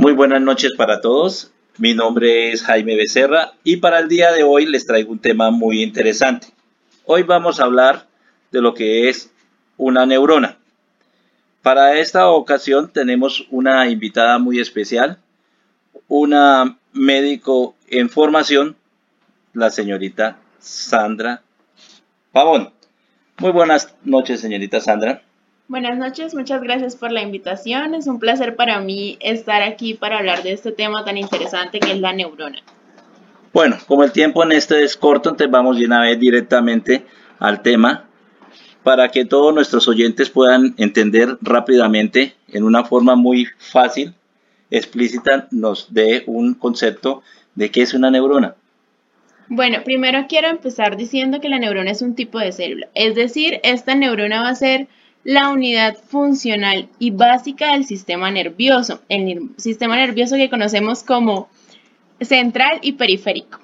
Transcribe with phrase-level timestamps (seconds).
[0.00, 1.52] Muy buenas noches para todos.
[1.76, 5.50] Mi nombre es Jaime Becerra y para el día de hoy les traigo un tema
[5.50, 6.46] muy interesante.
[7.04, 8.06] Hoy vamos a hablar
[8.50, 9.30] de lo que es
[9.76, 10.56] una neurona.
[11.60, 15.18] Para esta ocasión tenemos una invitada muy especial,
[16.08, 18.76] una médico en formación,
[19.52, 21.42] la señorita Sandra
[22.32, 22.72] Pavón.
[23.36, 25.20] Muy buenas noches, señorita Sandra.
[25.70, 27.94] Buenas noches, muchas gracias por la invitación.
[27.94, 31.92] Es un placer para mí estar aquí para hablar de este tema tan interesante que
[31.92, 32.58] es la neurona.
[33.52, 37.06] Bueno, como el tiempo en este es corto, entonces vamos de una vez directamente
[37.38, 38.06] al tema
[38.82, 44.12] para que todos nuestros oyentes puedan entender rápidamente, en una forma muy fácil,
[44.72, 47.22] explícita, nos dé un concepto
[47.54, 48.56] de qué es una neurona.
[49.46, 53.60] Bueno, primero quiero empezar diciendo que la neurona es un tipo de célula, es decir,
[53.62, 54.88] esta neurona va a ser
[55.24, 61.48] la unidad funcional y básica del sistema nervioso, el sistema nervioso que conocemos como
[62.20, 63.60] central y periférico.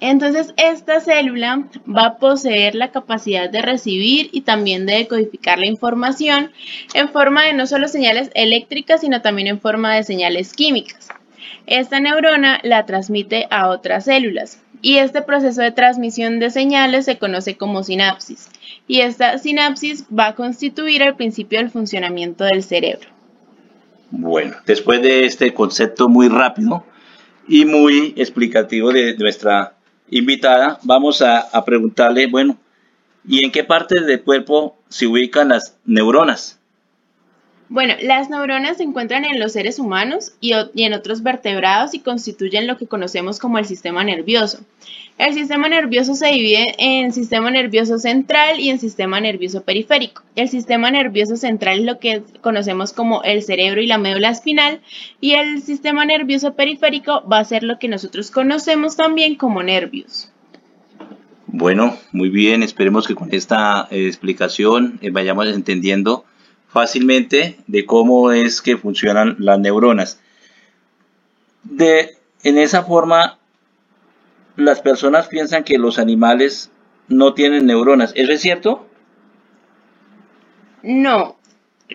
[0.00, 5.66] Entonces, esta célula va a poseer la capacidad de recibir y también de decodificar la
[5.66, 6.52] información
[6.94, 11.08] en forma de no solo señales eléctricas, sino también en forma de señales químicas.
[11.66, 17.18] Esta neurona la transmite a otras células y este proceso de transmisión de señales se
[17.18, 18.48] conoce como sinapsis
[18.86, 23.08] y esta sinapsis va a constituir el principio del funcionamiento del cerebro.
[24.10, 26.84] Bueno, después de este concepto muy rápido
[27.46, 29.74] y muy explicativo de nuestra
[30.10, 32.56] invitada, vamos a, a preguntarle, bueno,
[33.26, 36.57] ¿y en qué parte del cuerpo se ubican las neuronas?
[37.70, 42.66] Bueno, las neuronas se encuentran en los seres humanos y, en otros vertebrados y constituyen
[42.66, 44.60] lo que conocemos como el sistema nervioso.
[45.18, 50.22] El sistema nervioso se divide en sistema nervioso central y en sistema nervioso periférico.
[50.34, 54.80] El sistema nervioso central es lo que conocemos como el cerebro y la médula espinal
[55.20, 60.32] y el sistema nervioso periférico va a ser lo que nosotros conocemos también como nervios.
[61.48, 66.24] Bueno, muy bien, esperemos que con esta eh, explicación eh, vayamos entendiendo
[66.68, 70.20] fácilmente de cómo es que funcionan las neuronas.
[71.64, 73.38] De, en esa forma,
[74.56, 76.70] las personas piensan que los animales
[77.08, 78.12] no tienen neuronas.
[78.14, 78.86] ¿Eso es cierto?
[80.82, 81.36] No.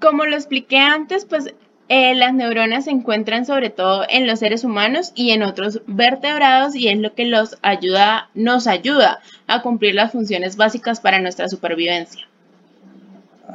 [0.00, 1.54] Como lo expliqué antes, pues
[1.88, 6.74] eh, las neuronas se encuentran sobre todo en los seres humanos y en otros vertebrados
[6.74, 11.48] y es lo que los ayuda, nos ayuda a cumplir las funciones básicas para nuestra
[11.48, 12.26] supervivencia.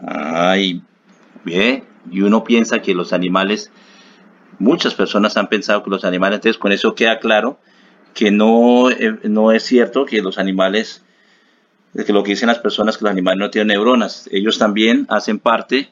[0.08, 0.84] Ay,
[1.44, 3.72] Bien, y uno piensa que los animales,
[4.60, 7.60] muchas personas han pensado que los animales, entonces con eso queda claro
[8.14, 11.04] que no, eh, no es cierto que los animales,
[11.94, 15.40] que lo que dicen las personas que los animales no tienen neuronas, ellos también hacen
[15.40, 15.90] parte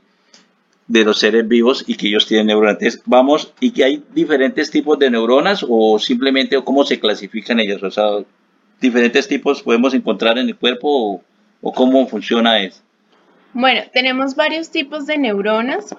[0.87, 2.73] de los seres vivos y que ellos tienen neuronas.
[2.73, 7.83] Entonces, vamos, y que hay diferentes tipos de neuronas o simplemente cómo se clasifican ellas,
[7.83, 8.05] o sea,
[8.79, 11.23] diferentes tipos podemos encontrar en el cuerpo o,
[11.61, 12.81] o cómo funciona eso.
[13.53, 15.95] Bueno, tenemos varios tipos de neuronas,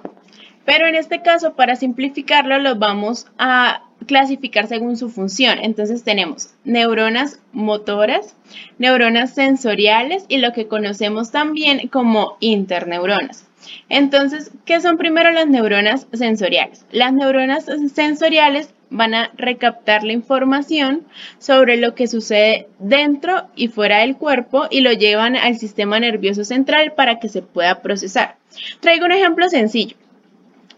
[0.64, 5.58] pero en este caso, para simplificarlo, los vamos a clasificar según su función.
[5.62, 8.36] Entonces tenemos neuronas motoras,
[8.78, 13.46] neuronas sensoriales y lo que conocemos también como interneuronas.
[13.88, 16.84] Entonces, ¿qué son primero las neuronas sensoriales?
[16.90, 21.06] Las neuronas sensoriales van a recaptar la información
[21.38, 26.44] sobre lo que sucede dentro y fuera del cuerpo y lo llevan al sistema nervioso
[26.44, 28.36] central para que se pueda procesar.
[28.80, 29.96] Traigo un ejemplo sencillo.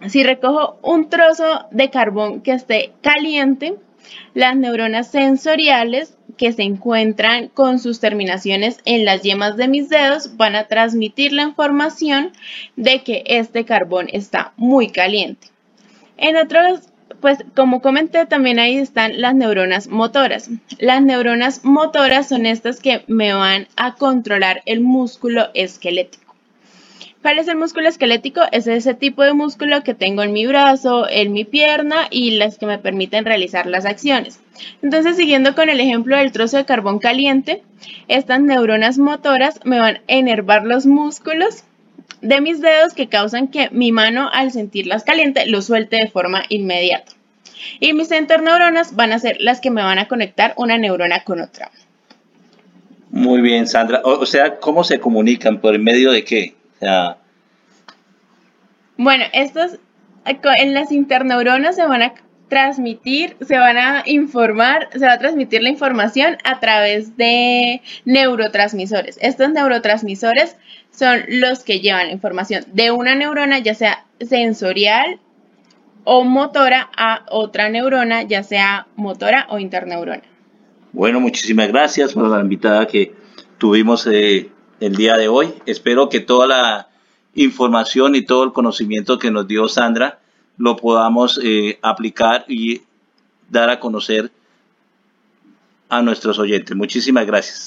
[0.09, 3.75] Si recojo un trozo de carbón que esté caliente,
[4.35, 10.39] las neuronas sensoriales que se encuentran con sus terminaciones en las yemas de mis dedos
[10.39, 12.33] van a transmitir la información
[12.77, 15.49] de que este carbón está muy caliente.
[16.17, 16.90] En otros
[17.21, 20.51] pues como comenté, también ahí están las neuronas motoras.
[20.79, 26.35] Las neuronas motoras son estas que me van a controlar el músculo esquelético.
[27.23, 28.41] ¿Cuál es el músculo esquelético?
[28.51, 32.57] Es ese tipo de músculo que tengo en mi brazo, en mi pierna y las
[32.57, 34.41] que me permiten realizar las acciones.
[34.81, 37.63] Entonces, siguiendo con el ejemplo del trozo de carbón caliente,
[38.09, 41.65] estas neuronas motoras me van a enervar los músculos
[42.21, 46.43] de mis dedos que causan que mi mano al sentirlas caliente lo suelte de forma
[46.49, 47.13] inmediata.
[47.79, 51.41] Y mis interneuronas van a ser las que me van a conectar una neurona con
[51.41, 51.71] otra.
[53.11, 54.01] Muy bien, Sandra.
[54.05, 55.61] O, sea, ¿cómo se comunican?
[55.61, 56.55] ¿Por el medio de qué?
[58.97, 59.79] Bueno, estos
[60.25, 62.15] en las interneuronas se van a
[62.51, 69.17] transmitir, se van a informar, se va a transmitir la información a través de neurotransmisores.
[69.23, 70.57] Estos neurotransmisores
[70.91, 75.19] son los que llevan la información de una neurona, ya sea sensorial
[76.05, 80.23] o motora a otra neurona, ya sea motora o interneurona.
[80.93, 83.15] Bueno, muchísimas gracias por la invitada que
[83.57, 84.51] tuvimos eh,
[84.81, 85.55] el día de hoy.
[85.65, 86.89] Espero que toda la
[87.35, 90.20] información y todo el conocimiento que nos dio Sandra
[90.61, 92.83] lo podamos eh, aplicar y
[93.49, 94.31] dar a conocer
[95.89, 96.77] a nuestros oyentes.
[96.77, 97.59] Muchísimas gracias.